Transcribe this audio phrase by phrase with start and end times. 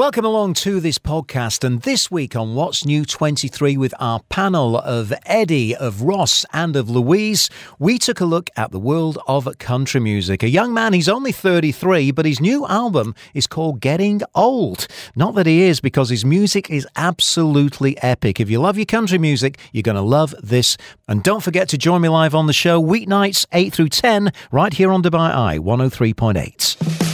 [0.00, 4.78] Welcome along to this podcast, and this week on What's New 23 with our panel
[4.78, 9.46] of Eddie, of Ross, and of Louise, we took a look at the world of
[9.58, 10.42] country music.
[10.42, 14.86] A young man, he's only 33, but his new album is called Getting Old.
[15.16, 18.40] Not that he is, because his music is absolutely epic.
[18.40, 20.78] If you love your country music, you're going to love this.
[21.08, 24.72] And don't forget to join me live on the show, weeknights 8 through 10, right
[24.72, 27.09] here on Dubai Eye 103.8.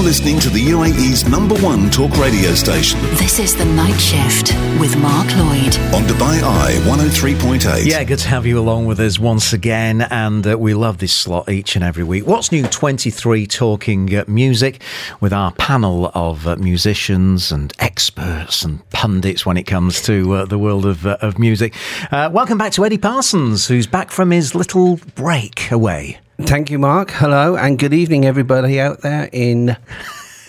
[0.00, 4.54] You're listening to the UAE's number one talk radio station This is The Night Shift
[4.80, 5.76] with Mark Lloyd.
[5.94, 7.84] on Dubai Eye 103.8.
[7.84, 11.12] Yeah, good to have you along with us once again, and uh, we love this
[11.12, 12.26] slot each and every week.
[12.26, 14.80] What's new 23 talking uh, music
[15.20, 20.44] with our panel of uh, musicians and experts and pundits when it comes to uh,
[20.46, 21.74] the world of, uh, of music.
[22.10, 26.18] Uh, welcome back to Eddie Parsons, who's back from his little break away.
[26.46, 27.10] Thank you, Mark.
[27.10, 29.76] Hello, and good evening, everybody out there in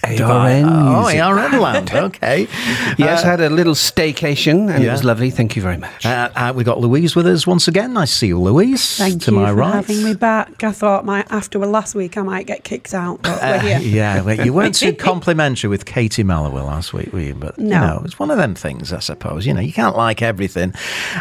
[0.03, 0.66] ARN.
[0.66, 1.21] Oh, music.
[1.21, 2.47] ARN land, okay.
[2.97, 5.30] Yes, had a little staycation, and it was lovely.
[5.30, 6.05] Thank you very much.
[6.05, 7.93] Uh, uh, we've got Louise with us once again.
[7.93, 8.97] Nice to see you, Louise.
[8.97, 9.73] Thank to you my for right.
[9.75, 10.63] having me back.
[10.63, 13.80] I thought my after last week I might get kicked out, but we're Uh, here.
[13.80, 17.36] yeah, well, you weren't too complimentary with Katie Mallowell last week, were you?
[17.36, 17.80] But you No.
[17.81, 19.45] know, it's one of them things, I suppose.
[19.45, 20.73] You know, you can't like everything.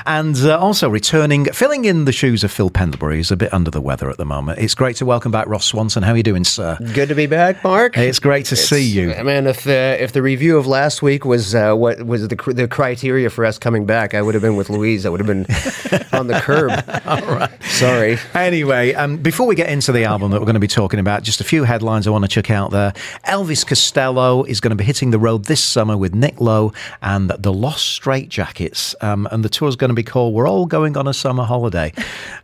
[0.06, 3.70] And uh, also returning, filling in the shoes of Phil Pendlebury, who's a bit under
[3.70, 4.58] the weather at the moment.
[4.58, 6.02] It's great to welcome back Ross Swanson.
[6.02, 6.78] How are you doing, sir?
[6.94, 7.96] Good to be back, Mark.
[7.98, 9.12] It's great to see you.
[9.12, 12.36] I mean, if the if the review of last week was uh, what was the
[12.36, 15.04] cr- the criteria for us coming back, I would have been with Louise.
[15.04, 15.40] I would have been
[16.12, 16.70] on the curb.
[17.06, 17.50] All right.
[17.64, 18.18] Sorry.
[18.34, 21.24] Anyway, um, before we get into the album that we're going to be talking about,
[21.24, 22.92] just a few headlines I want to check out there.
[23.26, 27.30] Elvis Costello is going to be hitting the road this summer with Nick Lowe and
[27.30, 28.94] the Los Straitjackets.
[29.02, 31.42] Um, and the tour is going to be called We're All Going on a Summer
[31.42, 31.92] Holiday.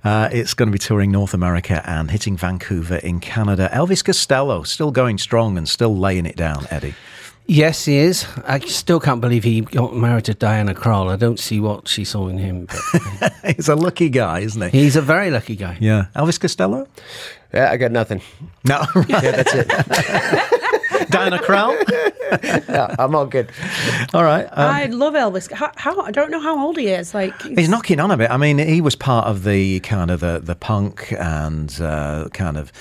[0.03, 3.71] Uh, it's going to be touring North America and hitting Vancouver in Canada.
[3.73, 6.95] Elvis Costello still going strong and still laying it down, Eddie.
[7.49, 8.27] Yes, he is.
[8.45, 11.13] I still can't believe he got married to Diana Krall.
[11.13, 14.83] I don't see what she saw in him, but He's a lucky guy, isn't he?
[14.83, 15.77] he's a very lucky guy.
[15.81, 16.07] Yeah.
[16.17, 16.89] Elvis Costello?
[17.55, 18.21] Yeah, I got nothing.
[18.65, 18.83] No.
[19.09, 19.69] Yeah, that's it.
[21.11, 21.77] Diana Krall?
[22.69, 23.51] Yeah, I'm all good.
[24.15, 24.45] All right.
[24.45, 25.51] Um, I love Elvis.
[25.53, 27.15] How, how I don't know how old he is.
[27.15, 28.31] Like He's knocking on a bit.
[28.31, 32.57] I mean, he was part of the kind of the, the punk and uh, kind
[32.57, 32.73] of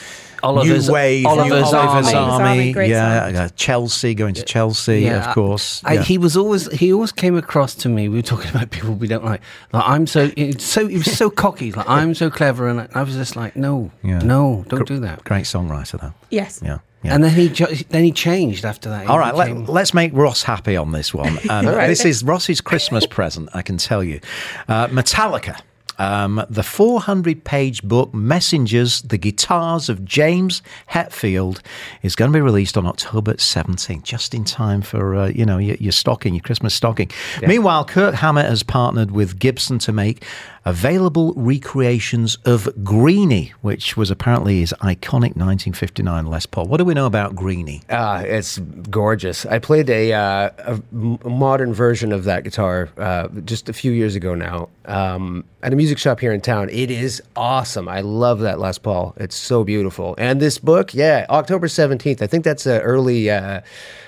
[0.44, 2.14] Oliver's- new wave, Oliver's new Army.
[2.14, 3.36] Army, great yeah, song.
[3.36, 5.82] uh, Chelsea going to Chelsea, of course.
[5.84, 6.04] I, yeah.
[6.04, 8.10] he was always he always came across to me.
[8.10, 9.42] We were talking about people we don't like.
[9.74, 11.72] Like I'm so it's so he was so cocky.
[11.72, 14.20] Like I'm so clever, and I, I was just like, no, Yeah.
[14.20, 15.24] no, don't do that.
[15.24, 16.14] Great songwriter, though.
[16.30, 16.62] yes.
[16.64, 16.80] Yeah.
[17.04, 17.16] yeah.
[17.16, 19.08] And then he ju- then he changed after that.
[19.08, 21.38] All right, let, us make Ross happy on this one.
[21.50, 24.20] Um, This is Ross's Christmas present, I can tell you.
[24.68, 25.62] Uh, Metallica.
[25.98, 31.62] Um, the 400 page book, Messengers, The Guitars of James Hetfield,
[32.02, 35.58] is going to be released on October 17th, just in time for, uh, you know,
[35.58, 37.10] your, your stocking, your Christmas stocking.
[37.42, 40.26] Meanwhile, Kirk Hammett has partnered with Gibson to make
[40.66, 46.66] available recreations of Greeny, which was apparently his iconic 1959 Les Paul.
[46.66, 47.82] What do we know about Greeny?
[47.90, 49.46] Uh, it's gorgeous.
[49.46, 54.16] I played a, uh, a modern version of that guitar uh, just a few years
[54.16, 56.70] ago now um, at a music shop here in town.
[56.70, 57.88] It is awesome.
[57.88, 59.14] I love that Les Paul.
[59.18, 60.16] It's so beautiful.
[60.18, 62.22] And this book, yeah, October 17th.
[62.22, 63.62] I think that's an early uh,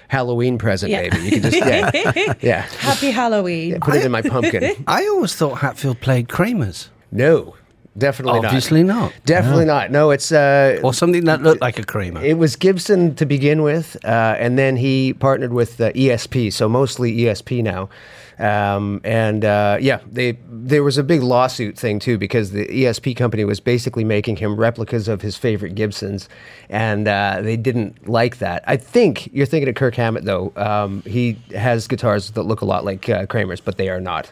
[0.08, 1.02] Halloween present, Yeah.
[1.02, 1.18] maybe.
[1.26, 2.34] You can just, yeah.
[2.42, 2.62] yeah.
[2.80, 3.80] Happy Halloween.
[3.82, 4.84] Put it in my pumpkin.
[4.88, 6.90] I always thought Hetfield played Kramers.
[7.12, 7.56] No,
[7.98, 8.46] definitely not.
[8.46, 8.96] Obviously not.
[9.12, 9.14] not.
[9.26, 9.92] Definitely not.
[9.92, 12.24] No, it's uh, Or something that looked like a Kramer.
[12.24, 16.70] It was Gibson to begin with, uh, and then he partnered with uh, ESP, so
[16.70, 17.90] mostly ESP now.
[18.40, 23.16] Um, and uh, yeah, they there was a big lawsuit thing too because the ESP
[23.16, 26.30] company was basically making him replicas of his favorite Gibsons,
[26.70, 28.64] and uh, they didn't like that.
[28.68, 30.54] I think you're thinking of Kirk Hammett though.
[30.56, 34.32] Um, he has guitars that look a lot like uh, Kramer's, but they are not.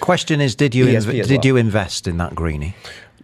[0.00, 1.40] Question is, did you inv- did well.
[1.44, 2.74] you invest in that greeny?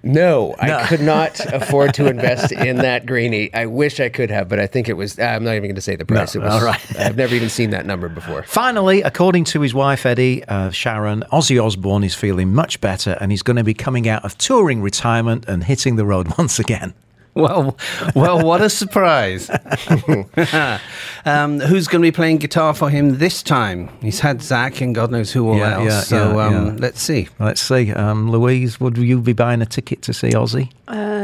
[0.03, 3.53] No, I could not afford to invest in that greeny.
[3.55, 5.19] I wish I could have, but I think it was.
[5.19, 6.35] I'm not even going to say the price.
[6.35, 6.55] No, it was.
[6.55, 6.99] all right.
[6.99, 8.43] I've never even seen that number before.
[8.43, 13.31] Finally, according to his wife Eddie uh, Sharon, Ozzy Osbourne is feeling much better, and
[13.31, 16.95] he's going to be coming out of touring retirement and hitting the road once again.
[17.43, 17.79] Well,
[18.15, 19.49] well, what a surprise!
[21.25, 23.89] um, who's going to be playing guitar for him this time?
[24.03, 25.85] He's had Zakk and God knows who all Yeah, else.
[25.87, 26.73] yeah, so yeah, um, yeah.
[26.79, 27.29] let's see.
[27.39, 30.71] Let's see, um, Louise, would you be buying a ticket to see Ozzy?
[30.89, 31.22] Uh,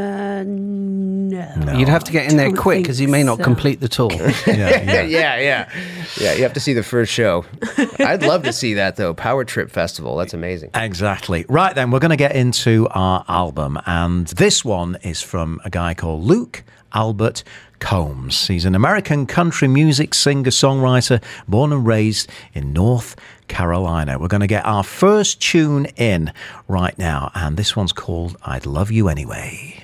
[1.57, 1.73] no.
[1.73, 3.45] You'd have to get in there Don't quick because you may not so.
[3.45, 4.11] complete the tour.
[4.47, 5.71] Yeah, yeah, yeah,
[6.19, 6.33] yeah.
[6.35, 7.45] You have to see the first show.
[7.99, 9.15] I'd love to see that though.
[9.15, 10.17] Power Trip Festival.
[10.17, 10.71] That's amazing.
[10.75, 11.45] Exactly.
[11.49, 15.71] Right then, we're going to get into our album, and this one is from a
[15.71, 17.45] guy called Luke Albert
[17.79, 18.49] Combs.
[18.49, 23.15] He's an American country music singer songwriter born and raised in North
[23.47, 24.19] Carolina.
[24.19, 26.33] We're going to get our first tune in
[26.67, 29.83] right now, and this one's called I'd Love You Anyway.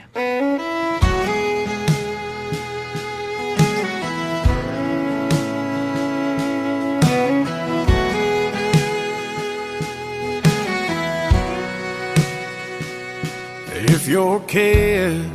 [13.86, 15.26] If your kiss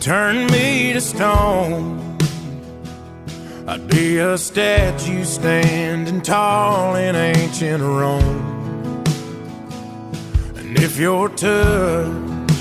[0.00, 2.18] turned me to stone,
[3.66, 9.02] I'd be a statue standing tall in ancient Rome.
[10.56, 12.60] And if your touch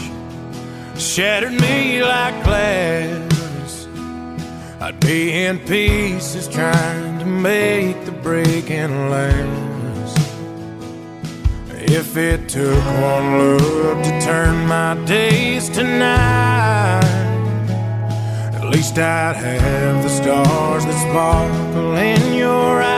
[0.96, 3.88] shattered me like glass,
[4.80, 9.71] I'd be in pieces trying to make the breaking last.
[11.94, 17.04] If it took one look to turn my days to night,
[18.56, 22.96] at least I'd have the stars that sparkle in your eyes.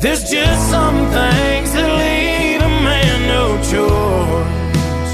[0.00, 5.12] There's just some things that leave a man no choice,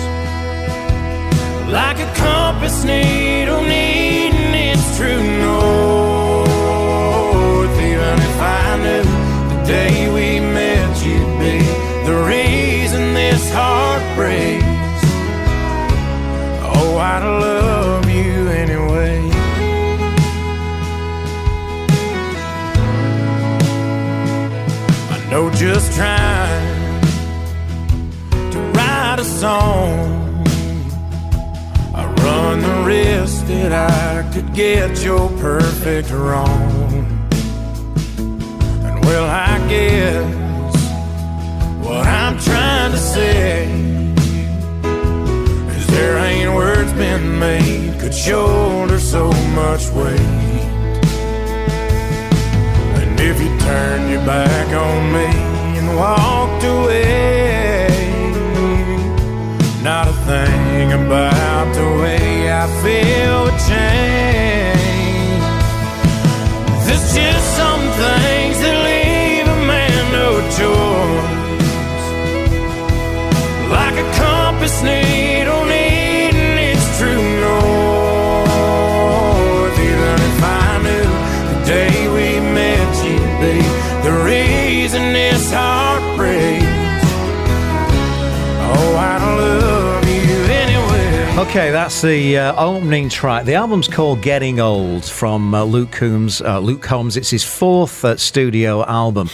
[1.73, 6.49] like a compass needle needing its true north.
[7.91, 9.03] Even if I knew
[9.51, 10.28] the day we
[13.59, 15.03] heart breaks.
[16.75, 19.19] Oh, I'd love you anyway.
[25.15, 27.03] I know just trying
[28.53, 30.45] to write a song.
[32.01, 37.07] I run the risk that I could get your perfect wrong.
[38.87, 40.75] And well, I guess
[41.85, 42.07] what
[42.45, 43.65] Trying to say
[45.77, 50.21] is there ain't words been made could shoulder so much weight.
[53.01, 55.27] And if you turned your back on me
[55.79, 57.89] and walked away,
[59.83, 64.79] not a thing about the way I feel would change.
[66.87, 70.88] There's just some things that leave a man no choice.
[91.49, 93.47] Okay, that's the uh, opening track.
[93.47, 96.43] The album's called "Getting Old" from uh, Luke Combs.
[96.43, 97.17] Uh, Luke Combs.
[97.17, 99.31] It's his fourth uh, studio album.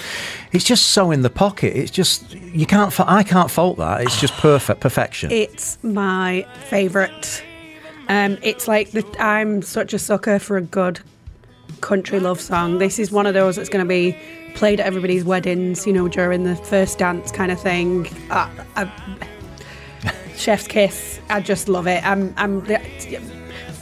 [0.52, 1.76] It's just so in the pocket.
[1.76, 2.94] It's just you can't.
[3.00, 4.02] I can't fault that.
[4.02, 5.32] It's just perfect perfection.
[5.32, 7.44] It's my favourite.
[8.08, 11.00] Um, it's like the, I'm such a sucker for a good
[11.80, 12.78] country love song.
[12.78, 14.16] This is one of those that's going to be
[14.54, 18.06] played at everybody's weddings, you know, during the first dance kind of thing.
[18.30, 18.92] Uh, I,
[20.36, 21.20] chef's kiss.
[21.30, 22.04] I just love it.
[22.06, 22.60] I'm, I'm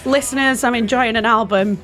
[0.04, 0.64] listeners.
[0.64, 1.78] I'm enjoying an album.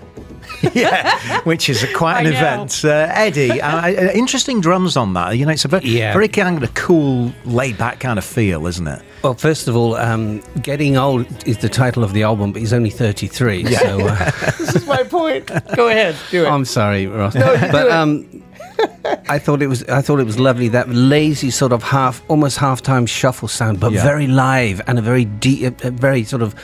[0.73, 2.82] yeah, which is quite an event.
[2.82, 5.37] Uh, Eddie, uh, uh, interesting drums on that.
[5.37, 6.12] You know, it's a very, Yeah.
[6.15, 9.03] very kind of cool, laid back kind of feel, isn't it?
[9.23, 12.73] Well, first of all, um, Getting Old is the title of the album, but he's
[12.73, 13.66] only 33.
[13.75, 15.50] So uh, This is my point.
[15.76, 16.49] Go ahead, do it.
[16.49, 17.35] I'm sorry, Ross.
[17.35, 18.43] but um,
[19.28, 22.58] I thought it was I thought it was lovely that lazy sort of half, almost
[22.58, 24.02] half-time shuffle sound, but Yeah.
[24.02, 26.54] very live and a very deep, a very sort of.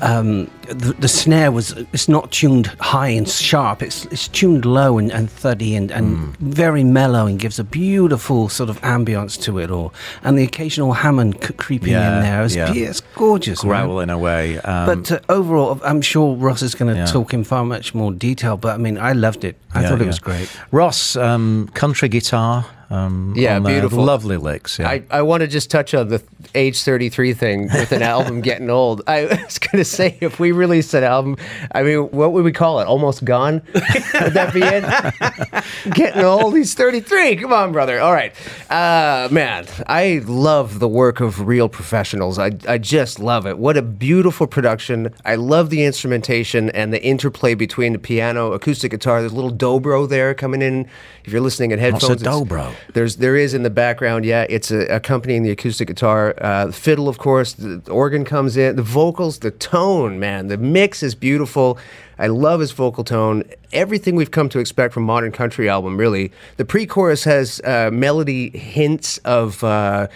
[0.00, 4.98] Um, the, the snare was it's not tuned high and sharp it's it's tuned low
[4.98, 9.58] and, and thuddy and, and very mellow and gives a beautiful sort of ambience to
[9.58, 12.72] it all and the occasional Hammond c- creeping Yeah, in there is yeah.
[12.74, 13.60] it's gorgeous.
[13.62, 14.58] Growling away.
[14.60, 17.06] Um, But uh, overall, I'm sure Ross is going to Yeah.
[17.06, 18.56] talk in far much more detail.
[18.56, 19.56] But I mean, I loved it.
[19.74, 20.48] I yeah, thought it was great.
[20.70, 22.64] Ross, um, country guitar.
[22.90, 24.02] Um, Yeah, beautiful.
[24.02, 24.78] Lovely licks.
[24.78, 24.88] Yeah.
[24.88, 26.22] I, I want to just touch on the
[26.54, 29.02] age 33 thing with an album getting old.
[29.06, 31.36] I was going to say, if we released an album,
[31.72, 32.86] I mean, what would we call it?
[32.86, 33.62] Almost Gone?
[33.74, 35.94] would that be it?
[35.94, 36.56] getting old?
[36.56, 37.36] He's 33.
[37.36, 38.00] Come on, brother.
[38.00, 38.32] All right.
[38.70, 42.38] Uh, man, I love the work of real professionals.
[42.38, 43.58] I, I just love it.
[43.58, 45.14] What a beautiful production.
[45.24, 49.20] I love the instrumentation and the interplay between the piano, acoustic guitar.
[49.20, 50.88] There's a little dobro there coming in.
[51.24, 52.74] If you're listening at headphones, dobro?
[52.94, 54.24] There's there is in the background.
[54.24, 57.54] Yeah, it's a, accompanying the acoustic guitar, uh, the fiddle, of course.
[57.54, 58.76] The, the organ comes in.
[58.76, 61.78] The vocals, the tone, man, the mix is beautiful.
[62.18, 63.44] I love his vocal tone.
[63.72, 66.32] Everything we've come to expect from modern country album, really.
[66.56, 69.62] The pre-chorus has uh, melody hints of.
[69.62, 70.08] Uh,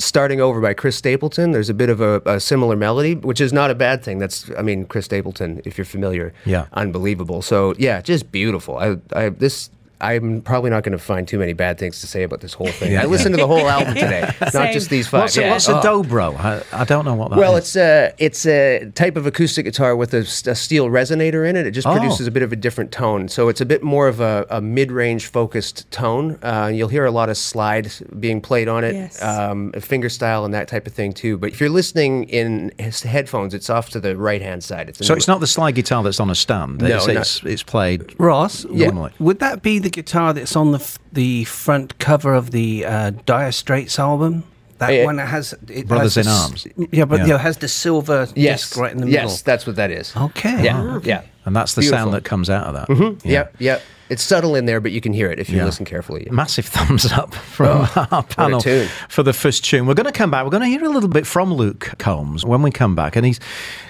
[0.00, 1.50] Starting Over by Chris Stapleton.
[1.50, 4.18] There's a bit of a, a, similar melody, which is not a bad thing.
[4.18, 6.66] That's, I mean, Chris Stapleton, if you're familiar, Yeah.
[6.72, 7.42] unbelievable.
[7.42, 8.78] So yeah, just beautiful.
[8.78, 9.70] I, I this.
[10.00, 12.68] I'm probably not going to find too many bad things to say about this whole
[12.68, 12.92] thing.
[12.92, 14.72] Yeah, I listened to the whole album today, not Same.
[14.72, 15.22] just these five.
[15.22, 15.50] What's, a, Yeah.
[15.50, 16.02] what's a Oh.
[16.02, 16.36] dobro?
[16.38, 17.64] I, I don't know what that Well, is.
[17.64, 21.66] it's a it's a type of acoustic guitar with a steel resonator in it.
[21.66, 21.92] It just Oh.
[21.92, 24.60] produces a bit of a different tone, so it's a bit more of a, a
[24.60, 26.38] mid-range focused tone.
[26.42, 27.90] Uh, you'll hear a lot of slide
[28.20, 29.22] being played on it, Yes.
[29.22, 31.36] um, finger style and that type of thing too.
[31.38, 34.88] But if you're listening in his headphones, it's off to the right hand side.
[34.90, 36.80] It's So it's not the slide guitar that's on a stand.
[36.82, 38.86] No, it's, not- it's, it's played Ross, Yeah.
[38.86, 39.12] normally.
[39.18, 43.10] would that be the guitar that's on the f- the front cover of the uh,
[43.26, 44.44] Dire Straits album?
[44.78, 45.04] That Yeah.
[45.06, 46.66] one that has it Brothers has in the s- Arms.
[46.92, 47.26] Yeah, but Yeah.
[47.26, 47.34] yeah.
[47.34, 49.28] it has the silver yes, disc right in the middle.
[49.30, 50.14] yes, that's what that is.
[50.16, 50.62] Okay.
[50.64, 51.22] Yeah, Ah, yeah.
[51.48, 52.04] And that's the Beautiful.
[52.04, 52.88] sound that comes out of that.
[52.88, 53.26] Mm-hmm.
[53.26, 53.82] Yep, yep.
[54.10, 55.64] It's subtle in there, but you can hear it if you Yeah.
[55.64, 56.28] listen carefully.
[56.30, 58.60] Massive thumbs up from our panel
[59.08, 59.86] for the first tune.
[59.86, 60.44] We're going to come back.
[60.44, 63.16] We're going to hear a little bit from Luke Combs when we come back.
[63.16, 63.40] And he's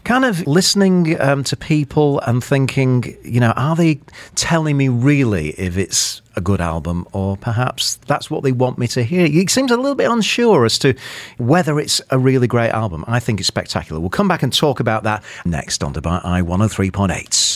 [0.04, 4.00] kind of listening um, to people and thinking, you know, are they
[4.36, 8.86] telling me really if it's a good album or perhaps that's what they want me
[8.88, 9.26] to hear?
[9.28, 10.94] He seems a little bit unsure as to
[11.38, 13.04] whether it's a really great album.
[13.06, 14.00] I think it's spectacular.
[14.00, 17.47] We'll come back and talk about that next on Dubai Eye 103.8.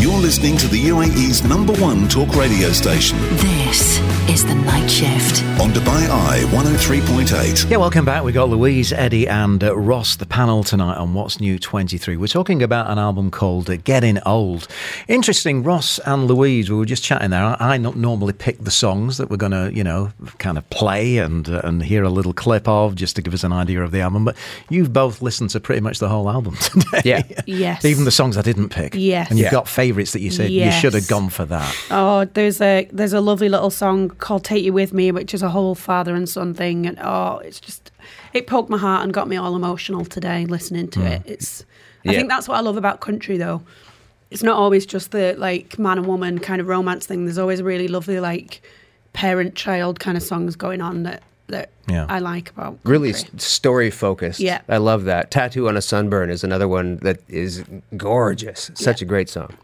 [0.00, 3.18] You're listening to the UAE's number one talk radio station.
[3.18, 3.57] This
[4.28, 5.42] is The Night Shift.
[5.58, 7.70] on Dubai Eye 103.8.
[7.70, 8.22] Yeah, welcome back.
[8.22, 12.16] We've got Louise, Eddie, and uh, Ross, the panel tonight on What's New 23.
[12.18, 14.68] We're talking about an album called uh, Getting Old.
[15.08, 17.42] Interesting, Ross and Louise, we were just chatting there.
[17.42, 20.68] I, I not normally pick the songs that we're going to, you know, kind of
[20.70, 23.82] play and, uh, and hear a little clip of just to give us an idea
[23.82, 24.26] of the album.
[24.26, 24.36] But
[24.68, 27.00] you've both listened to pretty much the whole album today.
[27.04, 27.22] Yeah.
[27.46, 27.84] Yes.
[27.84, 28.94] Even the songs I didn't pick.
[28.94, 29.30] Yes.
[29.30, 29.52] And you've Yeah.
[29.52, 31.74] got favourites that you said you should have gone for that.
[31.90, 35.42] Oh, there's a there's a lovely little song called "Take You With Me," which is
[35.42, 37.90] a whole father and son thing, and oh, it's just
[38.32, 41.06] it poked my heart and got me all emotional today listening to hmm.
[41.06, 41.22] it.
[41.24, 41.64] It's
[42.04, 42.18] I Yeah.
[42.18, 43.62] think that's what I love about country, though.
[44.30, 47.24] It's not always just the like man and woman kind of romance thing.
[47.24, 48.62] There's always really lovely like
[49.12, 52.06] parent child kind of songs going on that that Yeah.
[52.08, 54.40] I like about really story focused.
[54.40, 54.60] Yeah.
[54.68, 55.30] I love that.
[55.30, 57.64] Tattoo on a Sunburn is another one that is
[57.96, 58.70] gorgeous.
[58.74, 59.54] Such a great song.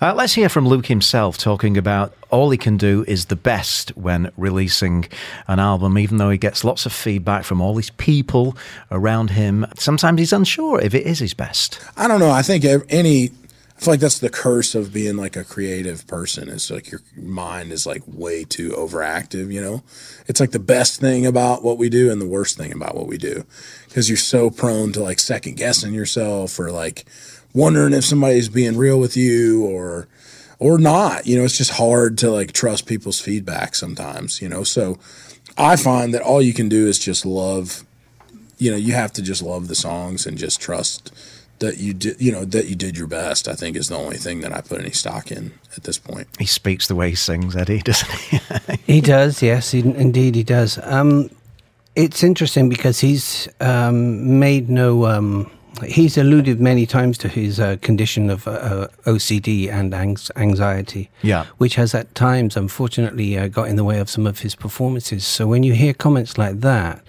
[0.00, 3.90] Uh, let's hear from Luke himself talking about all he can do is the best
[3.96, 5.06] when releasing
[5.48, 8.56] an album, even though he gets lots of feedback from all these people
[8.90, 9.66] around him.
[9.78, 11.78] Sometimes he's unsure if it is his best.
[11.96, 12.30] I don't know.
[12.30, 13.30] I think any.
[13.76, 16.48] I feel like that's the curse of being like a creative person.
[16.48, 19.52] It's like your mind is like way too overactive.
[19.52, 19.82] You know,
[20.26, 23.08] it's like the best thing about what we do and the worst thing about what
[23.08, 23.44] we do,
[23.88, 27.04] because you're so prone to like second guessing yourself or like
[27.52, 30.06] wondering if somebody's being real with you or
[30.60, 31.26] or not.
[31.26, 34.40] You know, it's just hard to like trust people's feedback sometimes.
[34.40, 34.98] You know, so
[35.58, 37.84] I find that all you can do is just love
[38.56, 41.12] you know, you have to just love the songs and just trust
[41.60, 43.48] that you did, you know, that you did your best.
[43.48, 46.28] I think is the only thing that I put any stock in at this point.
[46.38, 48.40] He speaks the way he sings, Eddie, doesn't he?
[48.94, 50.78] He does, yes, he, indeed he does.
[50.82, 51.30] Um,
[51.96, 55.06] it's interesting because he's um, made no.
[55.06, 55.50] Um,
[55.84, 61.10] he's alluded many times to his uh, condition of uh, uh, OCD and anx- anxiety,
[61.22, 61.46] Yeah.
[61.58, 65.24] which has at times, unfortunately, uh, got in the way of some of his performances.
[65.24, 67.02] So when you hear comments like that,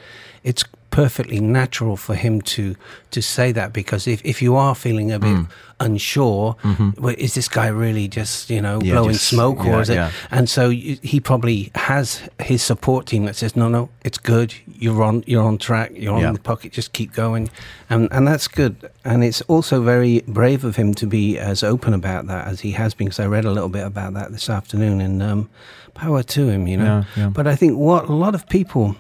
[0.44, 0.64] it's
[0.96, 2.76] perfectly natural for him to
[3.12, 5.38] to say that because if, if you are feeling a bit
[5.80, 6.56] unsure,
[6.98, 8.82] well, is this guy really just you know Mm.
[8.82, 8.88] Mm-hmm.
[8.88, 10.12] Yeah, blowing just- smoke yeah, or is it?
[10.32, 14.54] And so you, he probably has his support team that says, "No, no, it's good.
[14.84, 15.24] You're on.
[15.28, 15.92] You're on track.
[15.94, 16.28] You're Yeah.
[16.28, 16.72] on the pocket.
[16.78, 17.50] Just keep going,"
[17.90, 18.76] and and that's good.
[19.04, 22.72] And it's also very brave of him to be as open about that as he
[22.72, 23.08] has been.
[23.08, 25.50] Because I read a little bit about that this afternoon, and um,
[25.94, 26.86] power to him, you know.
[27.16, 27.30] Yeah, yeah.
[27.30, 28.96] But I think what a lot of people,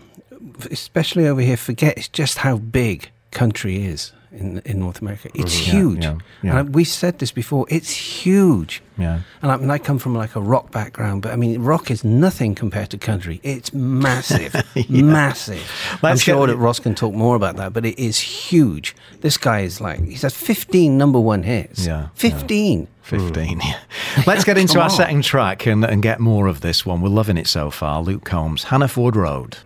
[0.71, 4.11] especially over here, forget just how big country is.
[4.31, 5.77] In, in North America, it's mm-hmm.
[5.77, 6.03] Yeah, huge.
[6.03, 6.59] yeah, yeah.
[6.59, 7.65] And we said this before.
[7.69, 8.83] It's huge.
[8.97, 9.21] Yeah.
[9.41, 12.03] And I, mean, I come from like a rock background, but I mean, rock is
[12.03, 13.39] nothing compared to country.
[13.43, 14.53] It's massive,
[14.89, 15.63] massive.
[16.03, 18.93] I'm sure that Ross can talk more about that, but it is huge.
[19.21, 21.87] This guy is like, he's had 15 number one hits.
[21.87, 22.89] Yeah, 15.
[23.03, 23.59] 15.
[23.63, 23.79] yeah.
[24.27, 24.89] Let's get into our on.
[24.89, 27.01] second track and, and get more of this one.
[27.01, 28.01] We're loving it so far.
[28.01, 29.57] Luke Combs, Hannah Ford Road.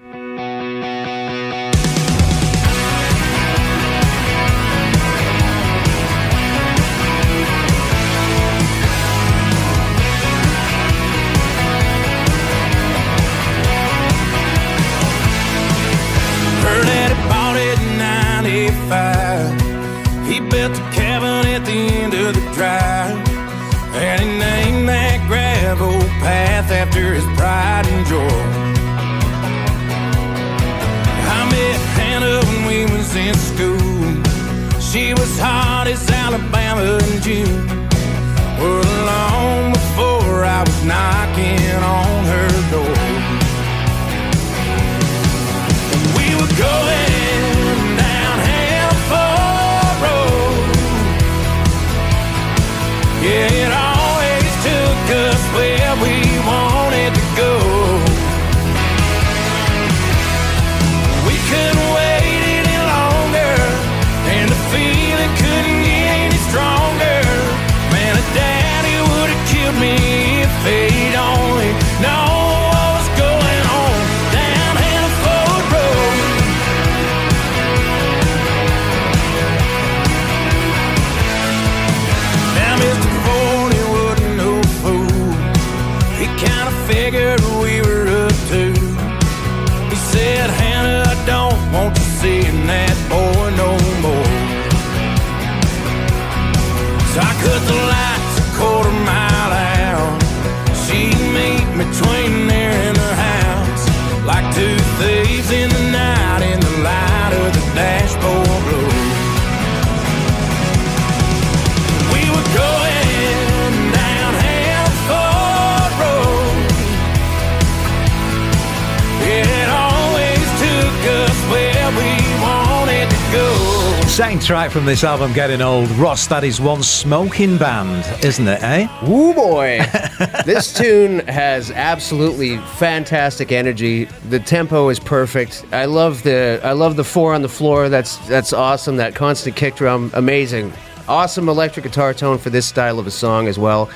[124.59, 125.89] Track from this album, Getting Old.
[125.91, 128.89] Ross, that is one smoking band, isn't it, eh?
[129.05, 129.79] Woo boy!
[130.45, 134.03] this tune has absolutely fantastic energy.
[134.27, 135.63] The tempo is perfect.
[135.71, 137.87] I love the I love the four on the floor.
[137.87, 138.97] That's that's awesome.
[138.97, 140.73] That constant kick drum, amazing.
[141.09, 143.89] Awesome electric guitar tone for this style of a song as well.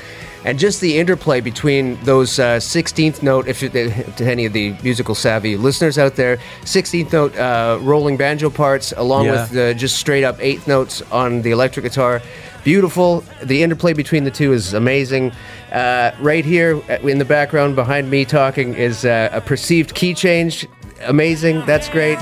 [0.45, 3.71] And just the interplay between those uh, 16th note, if it,
[4.17, 8.93] to any of the musical savvy listeners out there, 16th note uh, rolling banjo parts,
[8.97, 9.31] along Yeah.
[9.43, 12.19] with the just straight up eighth notes on the electric guitar.
[12.63, 13.23] Beautiful.
[13.43, 15.31] The interplay between the two is amazing.
[15.71, 20.15] Uh, right here uh, in the background behind me talking is uh, a perceived key
[20.15, 20.67] change.
[21.05, 21.63] Amazing.
[21.67, 22.17] That's great.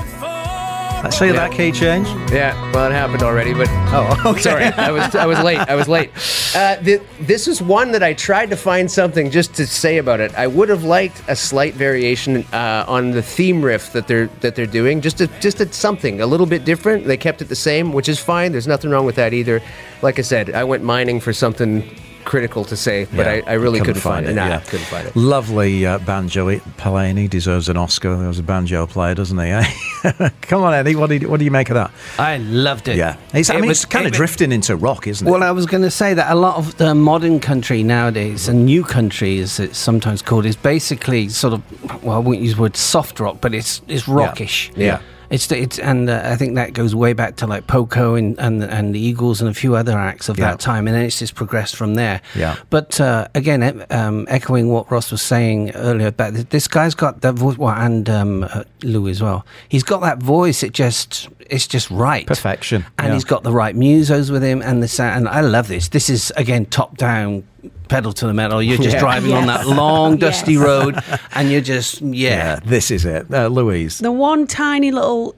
[1.02, 2.06] Let's see that key change.
[2.30, 4.40] Yeah, well, it happened already, but Oh, okay.
[4.40, 5.58] sorry, I was I was late.
[5.58, 6.10] I was late.
[6.54, 10.20] Uh, th- this is one that I tried to find something just to say about
[10.20, 10.34] it.
[10.34, 14.54] I would have liked a slight variation uh, on the theme riff that they're that
[14.54, 17.06] they're doing, just a, just something a little bit different.
[17.06, 18.52] They kept it the same, which is fine.
[18.52, 19.62] There's nothing wrong with that either.
[20.02, 21.88] Like I said, I went mining for something
[22.24, 24.34] critical to say, but Yeah, I, I really couldn't, find, it.
[24.34, 24.60] Nah, yeah.
[24.60, 25.16] couldn't find it.
[25.16, 26.48] Lovely uh, banjo.
[26.48, 28.16] It- Palaney deserves an Oscar.
[28.20, 29.50] He was a banjo player, doesn't he?
[30.04, 30.28] Eh?
[30.40, 30.96] Come on, Eddie.
[30.96, 31.92] What do you, what do you make of that?
[32.18, 32.96] I loved it.
[32.96, 35.26] Yeah, it's, I It mean, was- it's kind it of was- drifting into rock, isn't
[35.26, 35.30] it?
[35.30, 38.64] Well, I was going to say that a lot of the modern country nowadays, and
[38.66, 42.60] new country as it's sometimes called, is basically sort of, well, I won't use the
[42.62, 44.72] word soft rock, but it's it's rockish.
[44.76, 45.00] Yeah.
[45.32, 48.62] It's it's and uh, I think that goes way back to like Poco and and,
[48.62, 50.50] and the Eagles and a few other acts of Yeah.
[50.50, 52.20] that time, and then it's just progressed from there.
[52.34, 52.56] Yeah.
[52.70, 56.94] But uh, again, e- um, echoing what Ross was saying earlier, about th- this guy's
[56.94, 59.46] got that voice, well, and um, uh, Lou as well.
[59.68, 60.62] He's got that voice.
[60.62, 62.26] It just it's just right.
[62.26, 63.14] Perfection, And yeah.
[63.14, 65.16] he's got the right musos with him, and the sound.
[65.16, 65.88] And I love this.
[65.88, 67.44] This is again top down.
[67.88, 68.62] Pedal to the metal.
[68.62, 69.00] You're just Yeah.
[69.00, 70.62] driving on that long, dusty Yes.
[70.62, 70.98] road,
[71.34, 72.54] and you're just yeah.
[72.54, 73.26] yeah, this is it.
[73.32, 73.98] Uh, Louise.
[73.98, 75.34] The one tiny little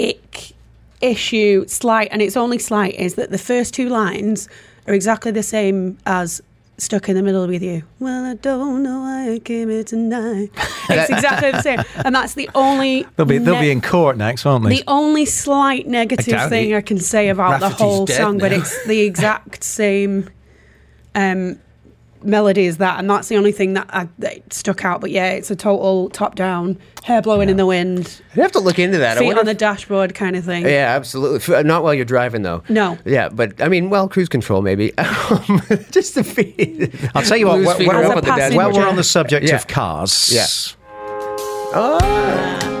[0.00, 0.52] ick
[1.00, 4.48] issue, slight, and it's only slight, is that the first two lines
[4.86, 6.40] are exactly the same as
[6.76, 7.82] stuck in the middle with you.
[8.00, 10.50] Well, I don't know why I came here tonight.
[10.90, 13.06] It's exactly the same, and that's the only.
[13.16, 14.70] They'll be they'll be in court next, won't they?
[14.70, 16.76] the only slight negative doubt thing it.
[16.76, 20.28] I can say about the whole dead song, but it's the exact same
[21.14, 21.58] um,
[22.22, 25.00] melody is that, and that's the only thing that, I, that stuck out.
[25.00, 28.60] But yeah, it's a total top down, hair blowing in the wind, I'd have to
[28.60, 29.18] look into that.
[29.18, 30.64] Feet wonder on the if- dashboard kind of thing.
[30.64, 31.62] Yeah, absolutely.
[31.64, 32.62] Not while you're driving, though.
[32.68, 32.96] No.
[33.04, 34.92] Yeah, but I mean, well, cruise control maybe.
[35.90, 36.98] Just to feed.
[37.14, 37.58] I'll tell you what.
[37.58, 39.56] Lose While, up the while we're on the subject Yeah.
[39.56, 40.46] of cars, Yeah.
[41.76, 42.80] Oh.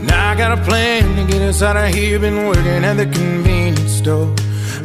[0.00, 2.18] And I got a plan to get us out of here.
[2.18, 4.26] Been working at the convenience store.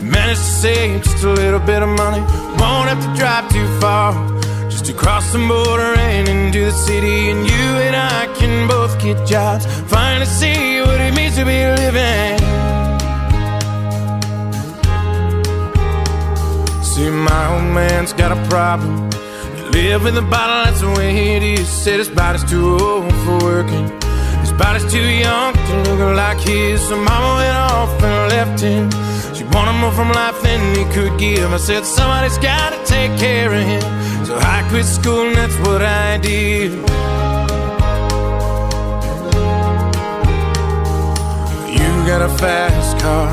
[0.01, 2.19] Managed to save just a little bit of money.
[2.59, 4.11] Won't have to drive too far.
[4.69, 7.31] Just to cross the border and into the city.
[7.31, 9.65] And you and I can both get jobs.
[9.89, 12.39] Finally see what it means to be living.
[16.83, 19.09] See, my old man's got a problem.
[19.71, 21.67] Live with a bottle, that's the way it is.
[21.67, 24.04] Said his body's too old for working.
[24.57, 26.81] Body's too young to look like his.
[26.87, 28.89] So mama went off and left him.
[29.35, 31.51] She wanted more from life than he could give.
[31.51, 33.83] I said, somebody's gotta take care of him.
[34.25, 36.71] So I quit school and that's what I did.
[41.77, 43.29] You got a fast car.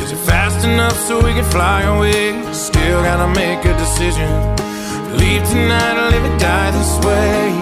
[0.00, 2.40] Is it fast enough so we can fly away?
[2.52, 4.30] Still gotta make a decision.
[5.16, 7.61] Leave tonight or live or die this way.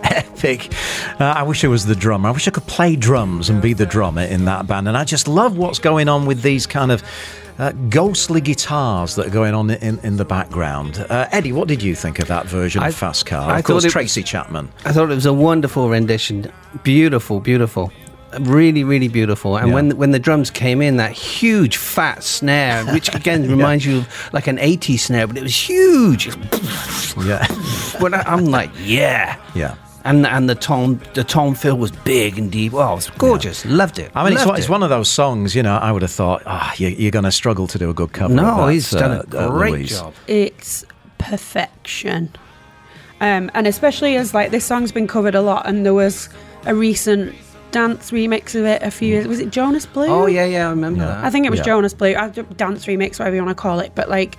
[0.11, 0.73] epic.
[1.19, 2.29] Uh, I wish I was the drummer.
[2.29, 4.87] I wish I could play drums and be the drummer in that band.
[4.87, 7.03] And I just love what's going on with these kind of
[7.59, 11.05] uh, ghostly guitars that are going on in, in the background.
[11.09, 13.51] Uh, Eddie, what did you think of that version I- of Fast Car?
[13.51, 14.69] I Of course, thought it- Tracy Chapman.
[14.85, 16.51] I thought it was a wonderful rendition.
[16.83, 17.91] Beautiful, beautiful.
[18.39, 19.57] Really, really beautiful.
[19.57, 19.73] And Yeah.
[19.73, 24.29] when when the drums came in, that huge fat snare, which again reminds you of
[24.33, 26.27] like an 80s snare, but it was huge.
[27.25, 27.45] Yeah.
[27.99, 29.35] But I- I'm like, yeah.
[29.53, 29.75] yeah.
[30.03, 32.73] And and the tone the tone fill was big and deep.
[32.73, 33.65] Oh, it was gorgeous.
[33.65, 34.11] Loved it.
[34.15, 36.11] I mean, it's, Loved one- it's one of those songs, you know, I would have
[36.11, 38.33] thought, ah, you, you're going to struggle to do a good cover.
[38.33, 39.89] of No, that, he's done uh, a uh, great Louise.
[39.91, 40.13] job.
[40.27, 40.85] it's
[41.19, 42.29] perfection.
[43.19, 46.29] Um, and especially as like this song's been covered a lot, and there was
[46.65, 47.35] a recent
[47.71, 49.27] dance remix of it a few years.
[49.27, 50.07] Was it Jonas Blue?
[50.07, 51.07] Oh yeah, yeah, I remember Yeah.
[51.07, 51.25] that.
[51.25, 51.65] I think it was Yeah.
[51.65, 52.15] Jonas Blue.
[52.15, 53.91] I, dance remix, whatever you want to call it.
[53.93, 54.37] But like,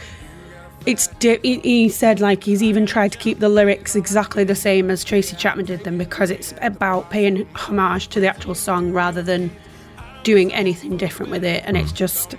[0.87, 1.09] it's
[1.43, 5.37] he, said like he's even tried to keep the lyrics exactly the same as Tracy
[5.37, 9.51] Chapman did them because it's about paying homage to the actual song rather than
[10.23, 11.63] doing anything different with it.
[11.67, 12.35] And it's just.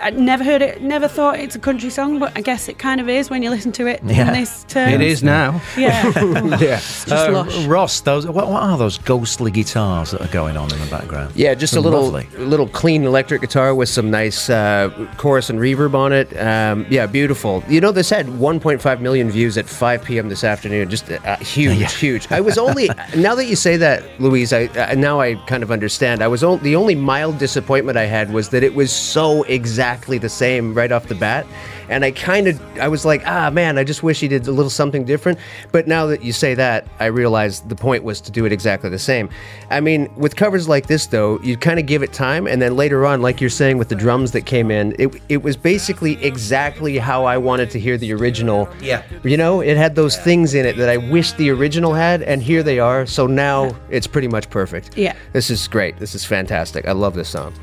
[0.00, 3.00] I never heard it, never thought it's a country song, but I guess it kind
[3.00, 4.28] of is when you listen to it Yeah.
[4.28, 4.88] in this term.
[4.90, 5.60] It is now.
[5.76, 6.12] Yeah.
[6.58, 6.76] Yeah.
[6.76, 7.66] It's just Uh, lush.
[7.66, 11.32] Ross, those what, what are those ghostly guitars that are going on in the background?
[11.34, 12.26] Yeah, just a They're little lovely.
[12.38, 16.28] little clean electric guitar with some nice uh, chorus and reverb on it.
[16.38, 17.62] Um, yeah, beautiful.
[17.68, 20.28] You know, this had 1.5 million views at 5 p.m.
[20.28, 20.88] this afternoon.
[20.90, 22.30] Just uh, huge, huge.
[22.30, 24.52] I was only now that you say that, Louise.
[24.52, 26.22] I uh, now I kind of understand.
[26.22, 29.44] I was o- the only mild disappointment I had was that it was so
[29.88, 31.46] exactly the same right off the bat,
[31.88, 34.52] and I kind of I was like, ah, man, I just wish he did a
[34.52, 35.38] little something different.
[35.72, 38.90] But now that you say that, I realize the point was to do it exactly
[38.90, 39.30] the same.
[39.70, 42.76] I mean, with covers like this, though, you kind of give it time, and then
[42.76, 46.22] later on, like you're saying with the drums that came in, it, it was basically
[46.22, 48.68] exactly how I wanted to hear the original.
[48.82, 49.02] Yeah.
[49.24, 52.42] You know, it had those things in it that I wish the original had, and
[52.42, 53.06] here they are.
[53.06, 54.98] So now it's pretty much perfect.
[54.98, 55.14] Yeah.
[55.32, 55.96] This is great.
[55.98, 56.86] This is fantastic.
[56.86, 57.54] I love this song.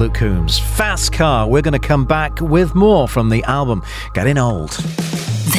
[0.00, 0.58] Luke Combs.
[0.58, 1.46] Fast Car.
[1.46, 3.82] We're going to come back with more from the album
[4.14, 4.70] Getting Old.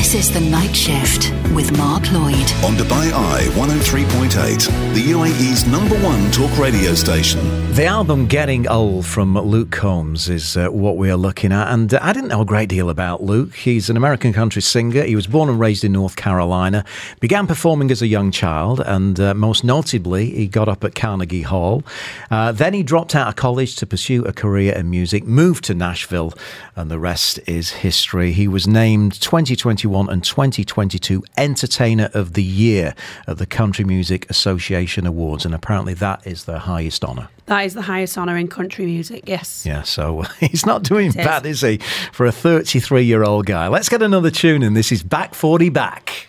[0.01, 2.33] This is The Night Shift with Mark Lloyd.
[2.63, 7.39] On Dubai Eye 103.8, the UAE's number one talk radio station.
[7.73, 11.71] The album Getting Old from Luke Combs is uh, what we are looking at.
[11.71, 13.53] And uh, I didn't know a great deal about Luke.
[13.53, 15.03] He's an American country singer.
[15.03, 16.83] He was born and raised in North Carolina,
[17.19, 21.43] began performing as a young child, and uh, most notably, he got up at Carnegie
[21.43, 21.83] Hall.
[22.31, 25.75] Uh, then he dropped out of college to pursue a career in music, moved to
[25.75, 26.33] Nashville,
[26.75, 28.31] and the rest is history.
[28.31, 32.95] He was named 2021 and 2022 Entertainer of the Year
[33.27, 37.27] at the Country Music Association Awards, and apparently that is the highest honour.
[37.47, 39.65] That is the highest honour in country music, yes.
[39.65, 41.77] Yeah, so he's not doing bad, is he,
[42.13, 43.67] for a 33 year old guy?
[43.67, 44.73] Let's get another tune in.
[44.73, 46.27] This is Back 40 Back.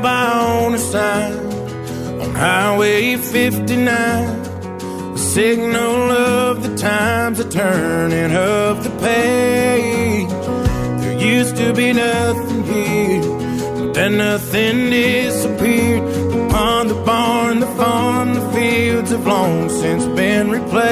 [0.00, 1.34] By on sign
[2.22, 5.12] on Highway 59.
[5.12, 10.30] The signal of the times, the turning of the page.
[11.02, 16.02] There used to be nothing here, but then nothing disappeared.
[16.32, 20.82] The pond, the barn, the farm, the fields have long since been replaced.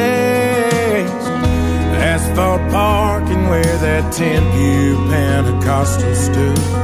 [2.12, 6.80] Asphalt parking where that 10 view Pentecostal stood.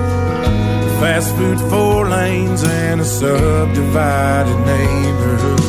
[1.06, 5.60] Fast food, four lanes, and a subdivided neighborhood.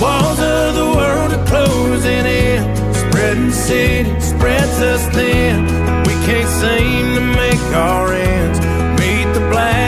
[0.00, 5.64] Walls of the world are closing in, spreading city, spreads us thin.
[6.06, 8.60] We can't seem to make our ends
[9.00, 9.81] meet the black.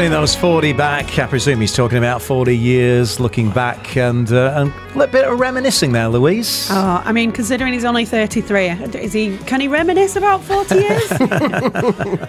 [0.00, 1.18] Getting those forty back.
[1.18, 5.28] I presume he's talking about forty years, looking back, and uh, and a little bit
[5.28, 6.68] of reminiscing there, Louise.
[6.70, 9.36] Oh, I mean, considering he's only 33, is he?
[9.44, 11.02] Can he reminisce about 40 years?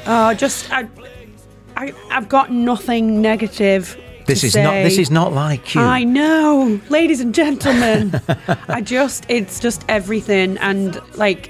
[0.05, 0.85] oh, just I,
[1.77, 3.97] I, I've got nothing negative.
[4.27, 4.73] this is not.
[4.73, 5.79] This is not like you.
[5.79, 8.19] I know, ladies and gentlemen.
[8.67, 11.49] I just, it's just everything, and like,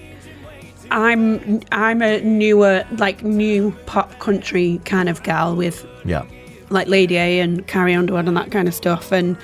[0.91, 6.23] I'm, I'm a newer, like, new pop country kind of gal with Yeah.
[6.69, 9.12] like Lady A and Carrie Underwood and that kind of stuff.
[9.12, 9.38] And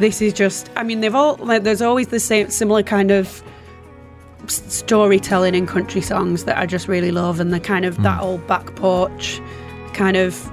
[0.00, 3.42] this is just, I mean, they've all, like, there's always the same, similar kind of
[4.46, 7.40] storytelling in country songs that I just really love.
[7.40, 8.24] And the kind of that hmm.
[8.24, 9.40] old back porch
[9.92, 10.50] kind of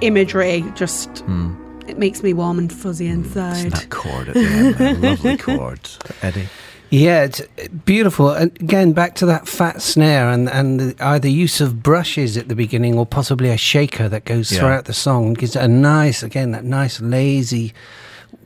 [0.00, 1.54] imagery just, hmm.
[1.86, 3.20] it makes me warm and fuzzy hmm.
[3.20, 3.72] inside.
[3.72, 5.88] That chord at the end, lovely chord,
[6.22, 6.48] Eddie.
[6.90, 7.42] Yeah, it's
[7.84, 8.30] beautiful.
[8.30, 12.48] And again, back to that fat snare and, and the, either use of brushes at
[12.48, 14.60] the beginning or possibly a shaker that goes Yeah.
[14.60, 17.74] throughout the song gives it a nice, again, that nice, lazy,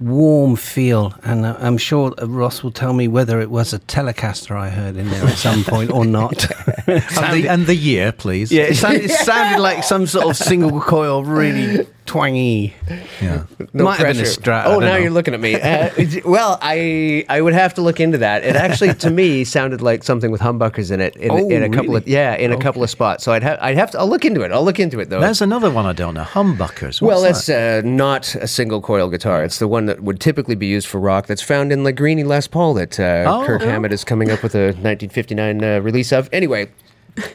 [0.01, 1.15] warm feel.
[1.23, 4.71] And uh, I'm sure uh, Ross will tell me whether it was a Telecaster I
[4.71, 6.47] heard in there at some point or not.
[6.89, 8.51] And the, and the year, please.
[8.51, 12.73] yeah, it sounded, it sounded like some sort of single coil, really twangy.
[13.21, 13.45] Yeah.
[13.75, 14.41] No Might have been a pressure.
[14.41, 14.97] Strat, Oh, now know.
[14.97, 15.55] you're looking at me.
[15.55, 15.89] Uh,
[16.27, 18.45] well, I I would have to look into that.
[18.45, 21.71] It actually, to me, sounded like something with humbuckers in it in, Oh, in a
[21.71, 23.25] couple of yeah in a couple of spots.
[23.25, 24.53] So I'd have I'd have to I'll look into it.
[24.53, 25.21] I'll look into it though.
[25.21, 26.25] There's another one I don't know.
[26.25, 27.01] Humbuckers.
[27.01, 27.31] What's well, that?
[27.31, 29.43] it's uh, not a single coil guitar.
[29.43, 31.27] It's the one that would typically be used for rock.
[31.29, 33.47] That's found in the Greeny Les Paul that uh, Oh.
[33.47, 36.29] Kirk Hammett is coming up with a 1959 uh, release of.
[36.33, 36.69] Anyway,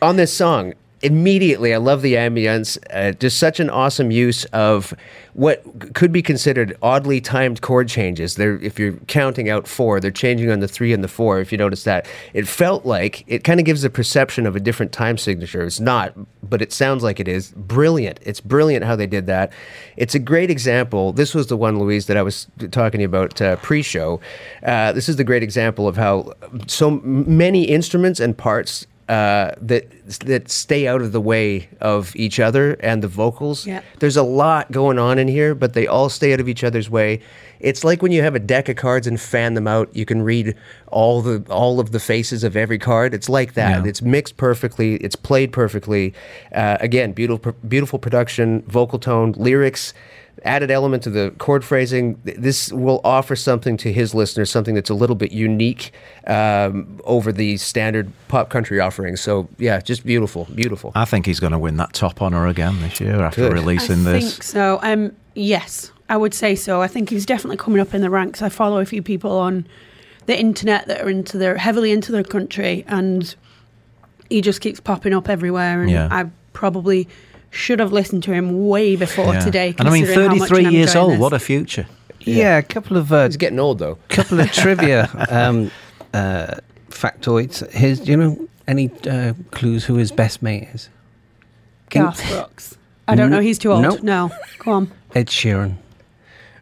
[0.03, 2.77] on this song, immediately I love the ambience.
[2.91, 4.93] Uh, just such an awesome use of
[5.33, 8.35] what could be considered oddly timed chord changes.
[8.35, 11.39] They're, if you're counting out four, they're changing on the three and the four.
[11.39, 14.59] If you notice that, it felt like it kind of gives a perception of a
[14.59, 15.63] different time signature.
[15.63, 16.13] It's not,
[16.49, 17.51] but it sounds like it is.
[17.51, 18.19] Brilliant.
[18.23, 19.53] It's brilliant how they did that.
[19.95, 21.13] It's a great example.
[21.13, 24.19] This was the one, Louise, that I was talking about uh, pre-show.
[24.63, 26.33] Uh, this is the great example of how
[26.65, 29.87] so many instruments and parts uh, that
[30.19, 33.65] that stay out of the way of each other and the vocals.
[33.65, 33.81] Yeah.
[33.99, 36.89] There's a lot going on in here, but they all stay out of each other's
[36.89, 37.21] way.
[37.59, 40.21] It's like when you have a deck of cards and fan them out, you can
[40.21, 40.55] read
[40.87, 43.13] all the all of the faces of every card.
[43.13, 43.83] It's like that.
[43.83, 43.89] Yeah.
[43.89, 44.95] It's mixed perfectly.
[44.95, 46.13] It's played perfectly.
[46.53, 49.93] Uh, again, beautiful beautiful production, vocal tone, lyrics
[50.43, 52.19] added element to the chord phrasing.
[52.23, 55.91] This will offer something to his listeners, something that's a little bit unique
[56.27, 59.21] um, over the standard pop country offerings.
[59.21, 60.91] So yeah, just beautiful, beautiful.
[60.95, 63.53] I think he's going to win that top honor again this year after Good.
[63.53, 64.33] releasing I this.
[64.33, 64.79] think so.
[64.81, 66.81] Um, yes, I would say so.
[66.81, 68.41] I think he's definitely coming up in the ranks.
[68.41, 69.67] I follow a few people on
[70.25, 73.35] the internet that are into their heavily into their country, and
[74.29, 75.81] he just keeps popping up everywhere.
[75.81, 76.07] And Yeah.
[76.11, 77.07] I probably
[77.49, 79.39] should have listened to him way before Yeah.
[79.39, 79.75] today.
[79.79, 81.13] And I mean, considering how much 33 years old.
[81.13, 81.19] this.
[81.19, 81.87] What a future.
[82.21, 83.97] Yeah, a couple of uh, He's getting old though.
[84.09, 85.71] A couple of trivia um,
[86.13, 86.55] uh,
[86.89, 87.69] factoids.
[87.71, 90.89] His, do you know any uh, clues who his best mate is?
[91.89, 92.77] Garth Brooks.
[93.07, 93.39] I don't know.
[93.39, 93.81] He's too old.
[93.81, 94.03] Nope.
[94.03, 94.91] No, go on.
[95.15, 95.75] Ed Sheeran.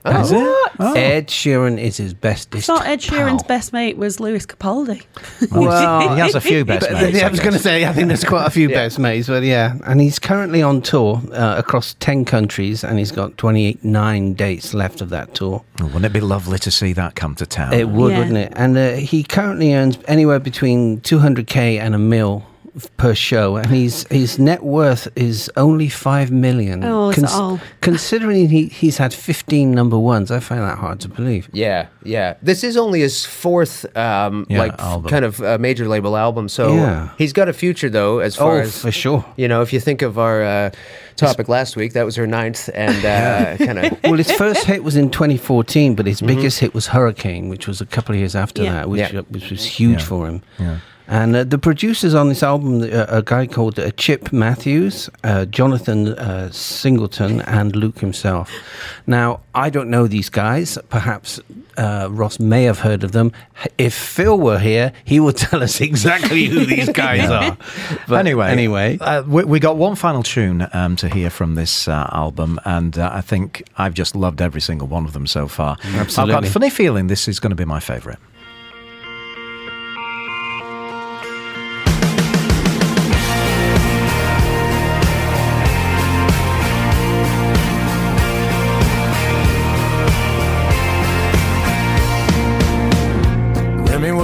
[0.05, 0.71] Is it?
[0.79, 0.93] Oh.
[0.95, 2.53] Ed Sheeran is his best.
[2.55, 3.47] I thought Ed Sheeran's pal.
[3.47, 5.03] best mate was Lewis Capaldi.
[5.51, 7.17] Well, he has a few best But, mates.
[7.17, 9.43] yeah, I was going to say, I think there's quite a few best mates, but
[9.43, 9.77] yeah.
[9.85, 15.01] And he's currently on tour uh, across 10 countries, and he's got 29 dates left
[15.01, 15.63] of that tour.
[15.81, 17.73] Oh, wouldn't it be lovely to see that come to town?
[17.73, 18.19] It would, Yeah.
[18.19, 18.53] wouldn't it?
[18.55, 22.54] And uh, he currently earns anywhere between 200k and a mil f-
[22.97, 26.83] per show, and his his net worth is only five million.
[26.83, 27.59] Oh, is it all?
[27.81, 31.49] Considering he, he's had 15 number ones, I find that hard to believe.
[31.53, 32.35] Yeah, yeah.
[32.41, 35.09] This is only his fourth, um, Yeah, like album.
[35.09, 36.49] kind of uh, major label album.
[36.49, 37.09] So Yeah.
[37.17, 38.19] he's got a future, though.
[38.19, 39.23] As far Oh, as for sure.
[39.37, 40.69] you know, if you think of our uh,
[41.15, 44.83] topic last week, that was her ninth, and uh, kind of Well, his first hit
[44.83, 48.35] was in 2014, but his biggest hit was Hurricane, which was a couple of years
[48.35, 48.73] after Yeah.
[48.73, 49.19] that, which, Yeah.
[49.19, 50.05] uh, which was huge Yeah.
[50.05, 50.41] for him.
[50.59, 50.77] Yeah.
[51.07, 55.45] And uh, the producers on this album, uh, a guy called uh, Chip Matthews, uh,
[55.45, 58.51] Jonathan uh, Singleton, and Luke himself.
[59.05, 60.77] Now, I don't know these guys.
[60.89, 61.39] Perhaps
[61.77, 63.31] uh, Ross may have heard of them.
[63.77, 67.57] If Phil were here, he would tell us exactly who these guys are.
[68.07, 71.87] But anyway, anyway, uh, we, we got one final tune um, to hear from this
[71.87, 75.47] uh, album, and uh, I think I've just loved every single one of them so
[75.47, 75.77] far.
[75.83, 76.33] Absolutely.
[76.35, 78.19] I've got a funny feeling this is going to be my favourite.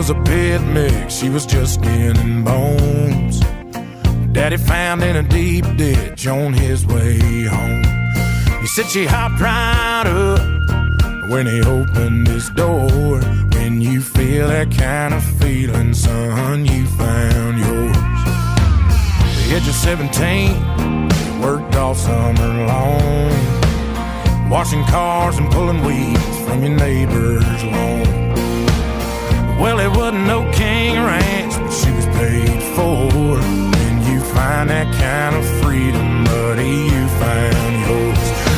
[0.02, 3.40] Was a pit mix, she was just skin and bones.
[4.32, 7.84] Daddy found in a deep ditch on his way home.
[8.62, 13.20] He said she hopped right up when he opened his door.
[13.54, 17.96] When you feel that kind of feeling, son, you found yours.
[19.38, 26.76] The age of 17, worked all summer long, washing cars and pulling weeds from your
[26.76, 28.21] neighbor's lawn.
[29.62, 33.38] Well, it wasn't no king ranch, but she was paid for.
[33.38, 38.51] When you find that kind of freedom, buddy, you found yours.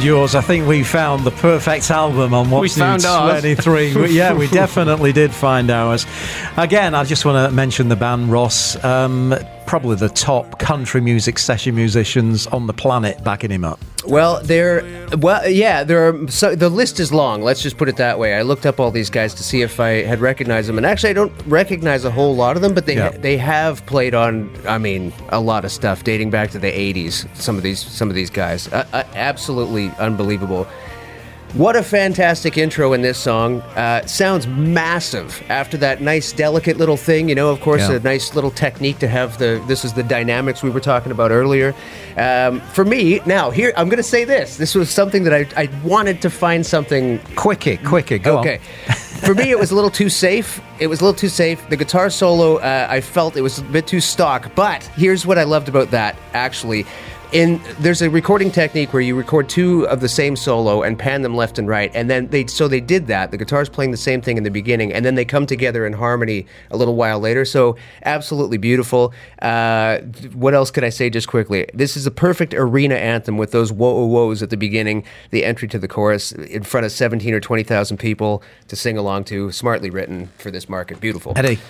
[0.00, 0.34] Found yours.
[0.34, 4.10] I think we found the perfect album on What's New 23.
[4.10, 6.06] Yeah, we definitely did find ours.
[6.56, 8.82] Again, I just want to mention the band Ross.
[8.82, 9.34] Um,
[9.70, 13.78] probably the top country music session musicians on the planet backing him up.
[14.04, 14.82] Well, there,
[15.18, 16.26] well, yeah, there are.
[16.28, 17.42] So the list is long.
[17.42, 18.34] Let's just put it that way.
[18.34, 21.10] I looked up all these guys to see if I had recognized them, and actually,
[21.10, 22.74] I don't recognize a whole lot of them.
[22.74, 23.10] But they Yeah.
[23.10, 24.50] they have played on.
[24.66, 27.28] I mean, a lot of stuff dating back to the '80s.
[27.34, 30.66] Some of these some of these guys, uh, uh, absolutely unbelievable.
[31.54, 33.60] What a fantastic intro in this song.
[33.74, 37.28] Uh, sounds massive after that nice, delicate little thing.
[37.28, 37.96] You know, of course, Yeah.
[37.96, 39.60] a nice little technique to have the.
[39.66, 41.74] This is the dynamics we were talking about earlier.
[42.16, 44.58] Um, for me, now here I'm going to say this.
[44.58, 48.40] This was something that I, I wanted to find something Quickie, quickie, go on.
[48.46, 48.58] okay.
[49.20, 50.60] For me, it was a little too safe.
[50.78, 51.68] It was a little too safe.
[51.68, 54.50] The guitar solo, uh, I felt it was a bit too stock.
[54.54, 56.86] But here's what I loved about that, actually.
[57.32, 61.22] In there's a recording technique where you record two of the same solo and pan
[61.22, 63.30] them left and right, and then they so they did that.
[63.30, 65.92] The guitar's playing the same thing in the beginning, and then they come together in
[65.92, 67.44] harmony a little while later.
[67.44, 69.14] So absolutely beautiful.
[69.40, 69.98] Uh,
[70.34, 71.68] what else could I say just quickly?
[71.72, 75.68] This is a perfect arena anthem with those whoa whoas at the beginning, the entry
[75.68, 79.52] to the chorus in front of seventeen or twenty thousand people to sing along to.
[79.52, 81.00] Smartly written for this market.
[81.00, 81.34] Beautiful.
[81.36, 81.60] Eddie.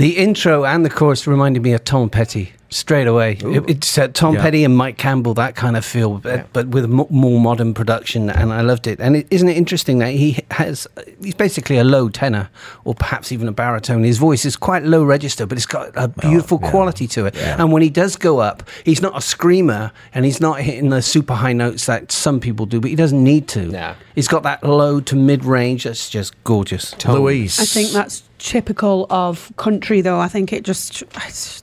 [0.00, 3.36] The intro and the chorus reminded me of Tom Petty straight away.
[3.38, 4.40] It, it's uh, Tom Yeah.
[4.40, 8.30] Petty and Mike Campbell, that kind of feel, but, but with mo- more modern production,
[8.30, 8.98] and I loved it.
[8.98, 10.86] And it, isn't it interesting that he has,
[11.22, 12.48] he's basically a low tenor,
[12.84, 14.02] or perhaps even a baritone.
[14.02, 17.36] His voice is quite low register, but it's got a beautiful quality to it.
[17.36, 21.02] And when he does go up, he's not a screamer, and he's not hitting the
[21.02, 23.66] super high notes that some people do, but he doesn't need to.
[23.66, 23.94] Nah.
[24.14, 26.94] He's got that low to mid range that's just gorgeous.
[27.04, 27.60] Louise.
[27.60, 30.18] I think that's typical of country, though.
[30.18, 31.62] I think it just it's,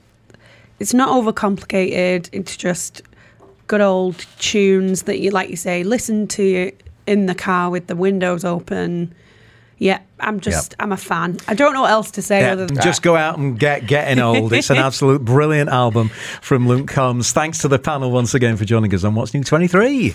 [0.78, 2.30] it's not overcomplicated.
[2.32, 3.02] It's just
[3.66, 6.72] good old tunes that you, like you say, listen to
[7.06, 9.14] in the car with the windows open.
[9.78, 11.38] Yeah, I'm just I'm a fan.
[11.46, 13.86] I don't know what else to say Yeah, other than just go out and get
[13.86, 14.52] getting old.
[14.52, 16.08] It's an absolute brilliant album
[16.40, 17.32] from Luke Combs.
[17.32, 20.14] Thanks to the panel once again for joining us on What's New 23.